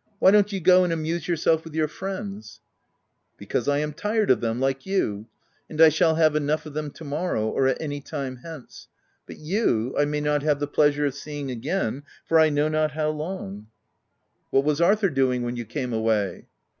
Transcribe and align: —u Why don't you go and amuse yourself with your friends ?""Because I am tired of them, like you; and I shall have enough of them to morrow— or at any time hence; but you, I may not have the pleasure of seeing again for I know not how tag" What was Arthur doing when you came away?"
—u 0.06 0.10
Why 0.20 0.30
don't 0.30 0.52
you 0.52 0.60
go 0.60 0.84
and 0.84 0.92
amuse 0.92 1.26
yourself 1.26 1.64
with 1.64 1.74
your 1.74 1.88
friends 1.88 2.60
?""Because 3.36 3.66
I 3.66 3.78
am 3.78 3.92
tired 3.92 4.30
of 4.30 4.40
them, 4.40 4.60
like 4.60 4.86
you; 4.86 5.26
and 5.68 5.80
I 5.80 5.88
shall 5.88 6.14
have 6.14 6.36
enough 6.36 6.66
of 6.66 6.74
them 6.74 6.92
to 6.92 7.02
morrow— 7.04 7.48
or 7.48 7.66
at 7.66 7.82
any 7.82 8.00
time 8.00 8.36
hence; 8.44 8.86
but 9.26 9.38
you, 9.38 9.92
I 9.98 10.04
may 10.04 10.20
not 10.20 10.44
have 10.44 10.60
the 10.60 10.68
pleasure 10.68 11.04
of 11.06 11.14
seeing 11.16 11.50
again 11.50 12.04
for 12.24 12.38
I 12.38 12.48
know 12.48 12.68
not 12.68 12.92
how 12.92 13.10
tag" 13.10 13.64
What 14.52 14.62
was 14.62 14.80
Arthur 14.80 15.10
doing 15.10 15.42
when 15.42 15.56
you 15.56 15.64
came 15.64 15.92
away?" 15.92 16.46